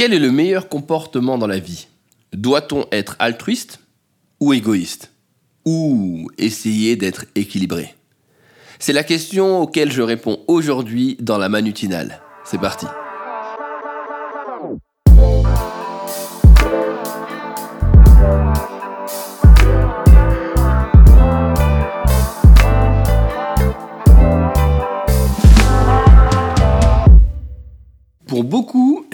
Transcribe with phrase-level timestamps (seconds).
[0.00, 1.86] Quel est le meilleur comportement dans la vie?
[2.32, 3.80] Doit-on être altruiste
[4.40, 5.12] ou égoïste?
[5.66, 7.94] Ou essayer d'être équilibré?
[8.78, 12.22] C'est la question auquel je réponds aujourd'hui dans la manutinale.
[12.46, 12.86] C'est parti.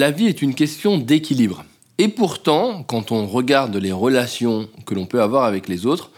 [0.00, 1.62] La vie est une question d'équilibre.
[1.98, 6.10] Et pourtant, quand on regarde les relations que l'on peut avoir avec les autres,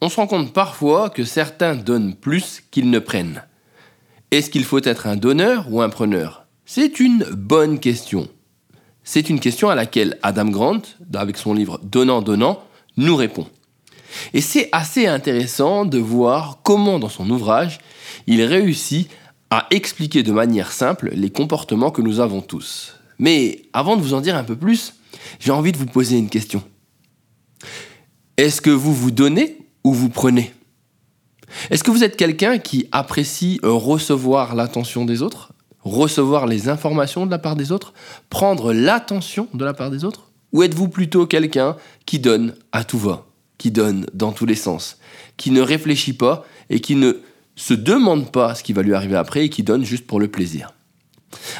[0.00, 3.44] on se rend compte parfois que certains donnent plus qu'ils ne prennent.
[4.32, 6.46] Est-ce qu'il faut être un donneur ou un preneur?
[6.66, 8.26] C'est une bonne question.
[9.04, 10.82] C'est une question à laquelle Adam Grant,
[11.14, 12.60] avec son livre Donnant, Donnant,
[12.96, 13.46] nous répond.
[14.34, 17.78] Et c'est assez intéressant de voir comment dans son ouvrage,
[18.26, 19.08] il réussit
[19.50, 22.97] à expliquer de manière simple les comportements que nous avons tous.
[23.18, 24.94] Mais avant de vous en dire un peu plus,
[25.40, 26.62] j'ai envie de vous poser une question.
[28.36, 30.52] Est-ce que vous vous donnez ou vous prenez?
[31.70, 37.30] Est-ce que vous êtes quelqu'un qui apprécie recevoir l'attention des autres Recevoir les informations de
[37.30, 37.94] la part des autres
[38.30, 40.30] Prendre l'attention de la part des autres?
[40.52, 43.26] Ou êtes-vous plutôt quelqu'un qui donne à tout va
[43.58, 44.98] Qui donne dans tous les sens
[45.36, 47.14] Qui ne réfléchit pas et qui ne
[47.56, 50.28] se demande pas ce qui va lui arriver après et qui donne juste pour le
[50.28, 50.72] plaisir?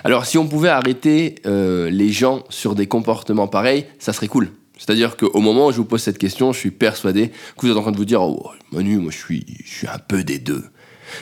[0.04, 4.50] Alors si on pouvait arrêter euh, les gens sur des comportements pareils, ça serait cool.
[4.78, 7.76] C'est-à-dire qu'au moment où je vous pose cette question, je suis persuadé que vous êtes
[7.76, 10.38] en train de vous dire Oh, Manu, moi je suis, je suis un peu des
[10.38, 10.64] deux.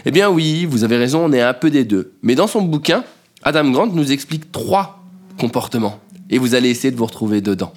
[0.05, 2.13] Eh bien oui, vous avez raison, on est un peu des deux.
[2.23, 3.05] Mais dans son bouquin,
[3.43, 5.03] Adam Grant nous explique trois
[5.39, 6.01] comportements.
[6.29, 7.73] Et vous allez essayer de vous retrouver dedans.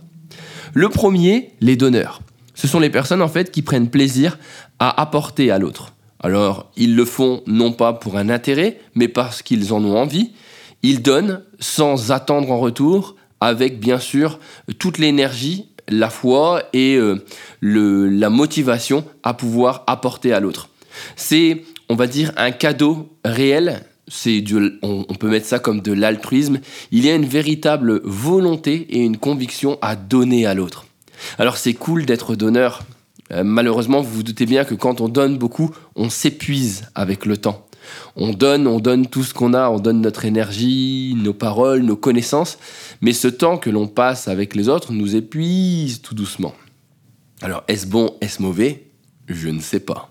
[0.73, 2.22] Le premier, les donneurs.
[2.56, 4.38] Ce sont les personnes en fait qui prennent plaisir
[4.80, 5.94] à apporter à l'autre.
[6.22, 10.31] Alors, ils le font non pas pour un intérêt, mais parce qu'ils en ont envie.
[10.83, 14.39] Ils donnent sans attendre en retour, avec bien sûr
[14.77, 17.23] toute l'énergie, la foi et euh,
[17.61, 20.69] la motivation à pouvoir apporter à l'autre.
[21.16, 23.84] C'est, on va dire, un cadeau réel.
[24.07, 24.44] C'est
[24.81, 26.59] on, on peut mettre ça comme de l'altruisme.
[26.91, 30.85] Il y a une véritable volonté et une conviction à donner à l'autre.
[31.38, 32.81] Alors c'est cool d'être donneur,
[33.31, 37.38] euh, malheureusement, vous vous doutez bien que quand on donne beaucoup, on s'épuise avec le
[37.38, 37.66] temps.
[38.16, 41.95] On donne, on donne tout ce qu'on a, on donne notre énergie, nos paroles, nos
[41.95, 42.57] connaissances,
[43.01, 46.53] mais ce temps que l'on passe avec les autres nous épuise tout doucement.
[47.41, 48.88] Alors, est-ce bon, est-ce mauvais?
[49.28, 50.09] Je ne sais pas.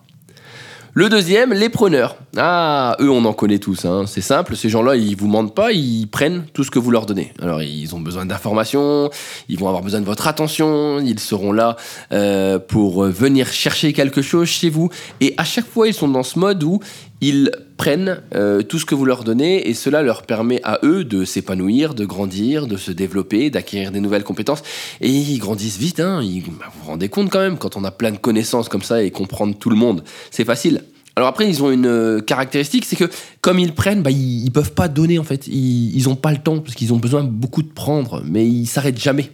[0.94, 2.16] Le deuxième, les preneurs.
[2.36, 3.84] Ah, eux, on en connaît tous.
[3.84, 4.04] Hein.
[4.08, 7.06] C'est simple, ces gens-là, ils vous mentent pas, ils prennent tout ce que vous leur
[7.06, 7.32] donnez.
[7.40, 9.08] Alors, ils ont besoin d'informations,
[9.48, 11.76] ils vont avoir besoin de votre attention, ils seront là
[12.10, 14.90] euh, pour venir chercher quelque chose chez vous.
[15.20, 16.80] Et à chaque fois, ils sont dans ce mode où
[17.20, 21.04] ils prennent euh, tout ce que vous leur donnez et cela leur permet à eux
[21.04, 24.62] de s'épanouir, de grandir, de se développer, d'acquérir des nouvelles compétences.
[25.00, 26.20] Et ils grandissent vite, hein.
[26.20, 29.02] bah, vous vous rendez compte quand même, quand on a plein de connaissances comme ça
[29.02, 30.82] et comprendre tout le monde, c'est facile.
[31.16, 34.50] Alors après, ils ont une euh, caractéristique, c'est que comme ils prennent, bah, ils, ne
[34.50, 35.48] peuvent pas donner en fait.
[35.48, 39.00] Ils, n'ont pas le temps parce qu'ils ont besoin beaucoup de prendre, mais ils s'arrêtent
[39.00, 39.32] jamais.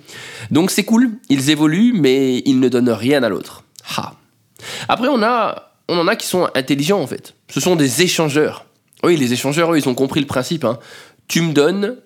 [0.50, 3.64] Donc c'est cool, ils évoluent, mais ils ne donnent rien à l'autre.
[4.88, 7.34] Après, on en a qui sont intelligents en fait.
[7.54, 8.66] Ce sont des échangeurs.
[9.04, 10.64] Oui, les échangeurs, ils ont compris le principe.
[10.64, 10.80] Hein.
[11.28, 11.98] Tu me donnes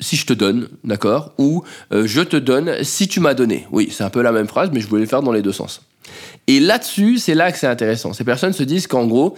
[0.00, 3.68] si je te donne, d'accord Ou euh, je te donne si tu m'as donné.
[3.70, 5.52] Oui, c'est un peu la même phrase, mais je voulais le faire dans les deux
[5.52, 5.82] sens.
[6.48, 8.12] Et là-dessus, c'est là que c'est intéressant.
[8.12, 9.36] Ces personnes se disent qu'en gros,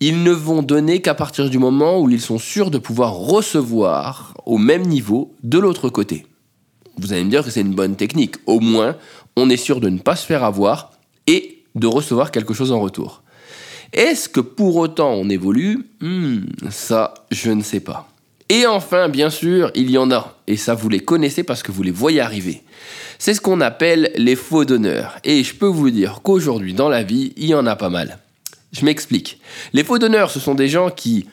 [0.00, 4.32] ils ne vont donner qu'à partir du moment où ils sont sûrs de pouvoir recevoir
[4.46, 6.24] au même niveau de l'autre côté.
[6.96, 8.36] Vous allez me dire que c'est une bonne technique.
[8.46, 8.96] Au moins,
[9.36, 10.92] on est sûr de ne pas se faire avoir
[11.26, 13.20] et de recevoir quelque chose en retour.
[13.92, 15.86] Est-ce que pour autant on évolue?
[16.00, 16.40] Hmm,
[16.70, 18.08] Ça, je ne sais pas.
[18.48, 21.72] Et enfin, bien sûr, il y en a, et ça vous les connaissez parce que
[21.72, 22.62] vous les voyez arriver.
[23.18, 25.16] C'est ce qu'on appelle les faux donneurs.
[25.24, 28.18] Et je peux vous dire qu'aujourd'hui, dans la vie, il y en a pas mal.
[28.72, 29.40] Je m'explique.
[29.72, 31.26] Les faux donneurs, ce sont des gens qui,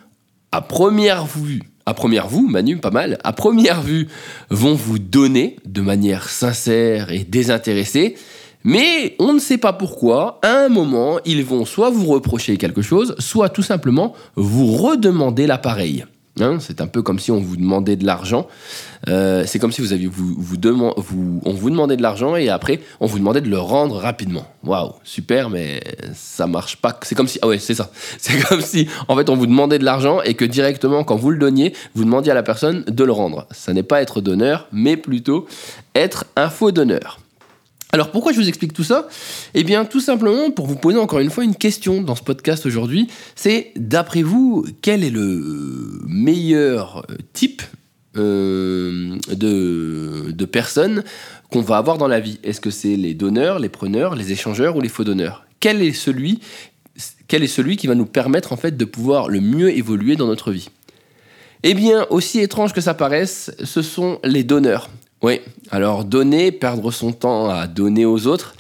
[0.51, 4.07] à première vue, à première vue, Manu, pas mal, à première vue,
[4.49, 8.15] vont vous donner de manière sincère et désintéressée,
[8.63, 12.81] mais on ne sait pas pourquoi, à un moment, ils vont soit vous reprocher quelque
[12.81, 16.05] chose, soit tout simplement vous redemander l'appareil.
[16.39, 18.47] Hein, c'est un peu comme si on vous demandait de l'argent.
[19.09, 23.19] Euh, c'est comme si vous aviez on vous demandait de l'argent et après on vous
[23.19, 24.45] demandait de le rendre rapidement.
[24.63, 25.81] Waouh, super, mais
[26.13, 26.97] ça marche pas.
[27.03, 27.91] C'est comme si ah ouais c'est ça.
[28.17, 31.31] C'est comme si en fait on vous demandait de l'argent et que directement quand vous
[31.31, 33.45] le donniez, vous demandiez à la personne de le rendre.
[33.51, 35.47] Ça n'est pas être donneur, mais plutôt
[35.95, 37.19] être un faux donneur.
[37.93, 39.07] Alors pourquoi je vous explique tout ça?
[39.53, 42.65] Eh bien tout simplement pour vous poser encore une fois une question dans ce podcast
[42.65, 47.61] aujourd'hui, c'est d'après vous quel est le meilleur type
[48.17, 51.03] euh, de, de personnes
[51.49, 52.39] qu'on va avoir dans la vie?
[52.43, 55.45] Est-ce que c'est les donneurs, les preneurs, les échangeurs ou les faux donneurs?
[55.59, 56.39] Quel est celui
[57.77, 60.69] qui va nous permettre en fait de pouvoir le mieux évoluer dans notre vie?
[61.63, 64.89] Eh bien, aussi étrange que ça paraisse, ce sont les donneurs.
[65.21, 65.39] Oui,
[65.69, 68.55] alors donner, perdre son temps à donner aux autres,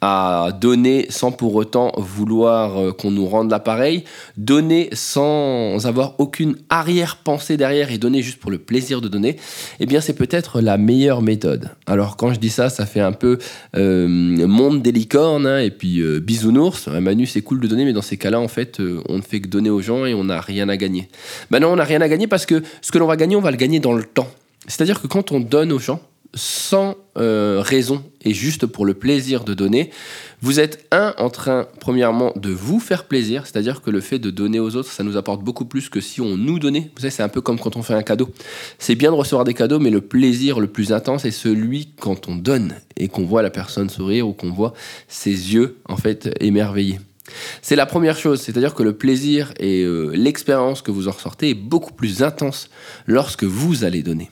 [0.00, 4.02] à donner sans pour autant vouloir euh, qu'on nous rende l'appareil,
[4.36, 9.36] donner sans avoir aucune arrière-pensée derrière et donner juste pour le plaisir de donner,
[9.78, 11.70] eh bien c'est peut-être la meilleure méthode.
[11.86, 13.38] Alors quand je dis ça, ça fait un peu
[13.76, 16.88] euh, monde des licornes hein, et puis euh, bisounours.
[16.88, 19.48] Manu, c'est cool de donner, mais dans ces cas-là, en fait, on ne fait que
[19.48, 21.08] donner aux gens et on n'a rien à gagner.
[21.52, 23.40] Ben non, on n'a rien à gagner parce que ce que l'on va gagner, on
[23.40, 24.28] va le gagner dans le temps.
[24.66, 26.00] C'est-à-dire que quand on donne aux gens,
[26.34, 29.90] sans euh, raison et juste pour le plaisir de donner,
[30.42, 34.30] vous êtes un en train, premièrement, de vous faire plaisir, c'est-à-dire que le fait de
[34.30, 36.90] donner aux autres, ça nous apporte beaucoup plus que si on nous donnait.
[36.94, 38.30] Vous savez, c'est un peu comme quand on fait un cadeau.
[38.78, 42.28] C'est bien de recevoir des cadeaux, mais le plaisir le plus intense est celui quand
[42.28, 44.72] on donne et qu'on voit la personne sourire ou qu'on voit
[45.08, 47.00] ses yeux, en fait, émerveillés.
[47.62, 51.50] C'est la première chose, c'est-à-dire que le plaisir et euh, l'expérience que vous en ressortez
[51.50, 52.70] est beaucoup plus intense
[53.06, 54.30] lorsque vous allez donner.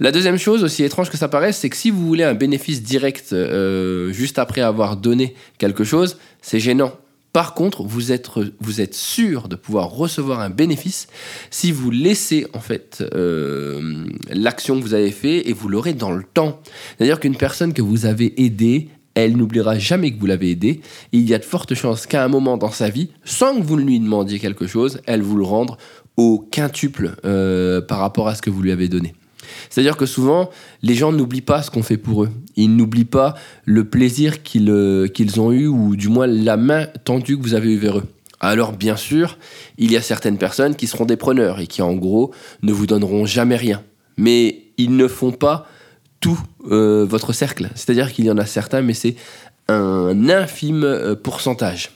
[0.00, 2.82] La deuxième chose, aussi étrange que ça paraisse, c'est que si vous voulez un bénéfice
[2.82, 6.92] direct euh, juste après avoir donné quelque chose, c'est gênant.
[7.32, 11.08] Par contre, vous êtes, sûr de pouvoir recevoir un bénéfice
[11.50, 16.12] si vous laissez en fait euh, l'action que vous avez fait et vous l'aurez dans
[16.12, 16.60] le temps.
[16.96, 20.80] C'est-à-dire qu'une personne que vous avez aidée, elle n'oubliera jamais que vous l'avez aidée.
[21.10, 23.76] il y a de fortes chances qu'à un moment dans sa vie, sans que vous
[23.76, 25.76] lui demandiez quelque chose, elle vous le rende
[26.16, 29.12] au quintuple euh, par rapport à ce que vous lui avez donné.
[29.70, 30.50] C'est-à-dire que souvent,
[30.82, 32.30] les gens n'oublient pas ce qu'on fait pour eux.
[32.56, 33.34] Ils n'oublient pas
[33.64, 37.72] le plaisir euh, qu'ils ont eu, ou du moins la main tendue que vous avez
[37.72, 38.04] eue vers eux.
[38.40, 39.38] Alors bien sûr,
[39.78, 42.86] il y a certaines personnes qui seront des preneurs et qui en gros ne vous
[42.86, 43.82] donneront jamais rien.
[44.18, 45.66] Mais ils ne font pas
[46.20, 46.38] tout
[46.70, 47.70] euh, votre cercle.
[47.74, 49.16] C'est-à-dire qu'il y en a certains, mais c'est
[49.68, 51.90] un infime euh, pourcentage.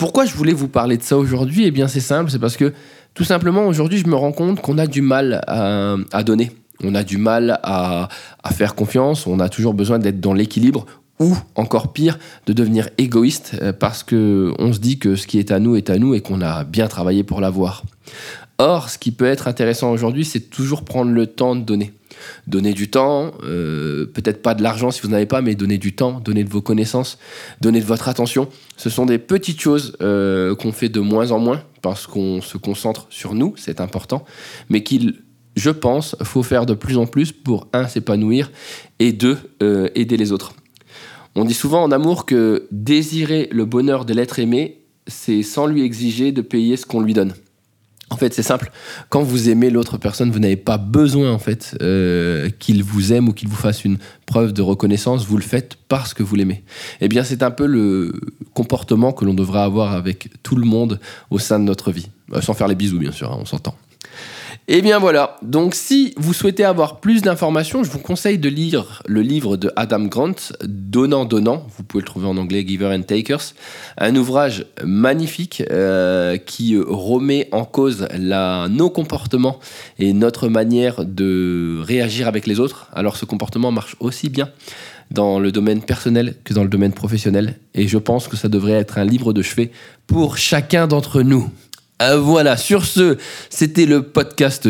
[0.00, 1.66] Pourquoi je voulais vous parler de ça aujourd'hui?
[1.66, 2.72] Eh bien c'est simple, c'est parce que
[3.12, 6.52] tout simplement, aujourd'hui, je me rends compte qu'on a du mal à, donner.
[6.82, 8.08] On a du mal à,
[8.50, 9.26] faire confiance.
[9.26, 10.86] On a toujours besoin d'être dans l'équilibre
[11.18, 15.38] ou encore pire, de devenir égoïste euh, parce que on se dit que ce qui
[15.38, 17.82] est à nous est à nous et qu'on a bien travaillé pour l'avoir.
[18.60, 21.92] Or, ce qui peut être intéressant aujourd'hui, c'est toujours prendre le temps de donner.
[22.46, 25.94] Donner du temps, euh, peut-être pas de l'argent si vous n'avez pas, mais donner du
[25.94, 27.16] temps, donner de vos connaissances,
[27.62, 28.50] donner de votre attention.
[28.76, 32.58] Ce sont des petites choses euh, qu'on fait de moins en moins parce qu'on se
[32.58, 34.26] concentre sur nous, c'est important,
[34.68, 35.22] mais qu'il,
[35.56, 38.52] je pense, faut faire de plus en plus pour, un, s'épanouir
[38.98, 40.52] et deux, euh, aider les autres.
[41.34, 45.80] On dit souvent en amour que désirer le bonheur de l'être aimé, c'est sans lui
[45.80, 47.32] exiger de payer ce qu'on lui donne.
[48.10, 48.72] En fait, c'est simple.
[49.08, 53.28] Quand vous aimez l'autre personne, vous n'avez pas besoin en fait euh, qu'il vous aime
[53.28, 55.24] ou qu'il vous fasse une preuve de reconnaissance.
[55.26, 56.64] Vous le faites parce que vous l'aimez.
[57.00, 58.12] Eh bien, c'est un peu le
[58.52, 60.98] comportement que l'on devrait avoir avec tout le monde
[61.30, 63.32] au sein de notre vie, euh, sans faire les bisous bien sûr.
[63.32, 63.76] Hein, on s'entend.
[64.70, 68.48] Et eh bien voilà, donc si vous souhaitez avoir plus d'informations, je vous conseille de
[68.48, 72.86] lire le livre de Adam Grant, Donnant Donnant, vous pouvez le trouver en anglais, Giver
[72.86, 73.54] and Takers,
[73.98, 79.58] un ouvrage magnifique euh, qui remet en cause nos comportements
[79.98, 82.86] et notre manière de réagir avec les autres.
[82.92, 84.50] Alors ce comportement marche aussi bien
[85.10, 88.74] dans le domaine personnel que dans le domaine professionnel, et je pense que ça devrait
[88.74, 89.72] être un livre de chevet
[90.06, 91.50] pour chacun d'entre nous.
[92.00, 93.18] Euh, voilà, sur ce,
[93.50, 94.66] c'était le podcast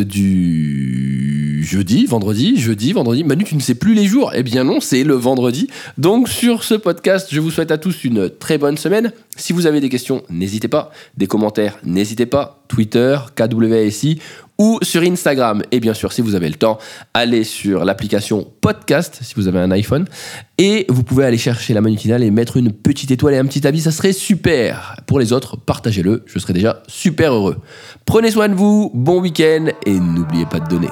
[1.63, 3.25] jeudi, vendredi, jeudi, vendredi.
[3.25, 5.69] Manu, tu ne sais plus les jours Eh bien non, c'est le vendredi.
[5.99, 9.13] Donc sur ce podcast, je vous souhaite à tous une très bonne semaine.
[9.37, 10.91] Si vous avez des questions, n'hésitez pas.
[11.17, 12.65] Des commentaires, n'hésitez pas.
[12.69, 14.21] Twitter, KWSI
[14.61, 15.63] ou sur Instagram.
[15.73, 16.79] Et bien sûr, si vous avez le temps,
[17.15, 20.07] allez sur l'application Podcast, si vous avez un iPhone,
[20.59, 23.67] et vous pouvez aller chercher la manutinale et mettre une petite étoile et un petit
[23.67, 24.97] avis, ça serait super.
[25.07, 27.57] Pour les autres, partagez-le, je serai déjà super heureux.
[28.05, 30.91] Prenez soin de vous, bon week-end, et n'oubliez pas de donner.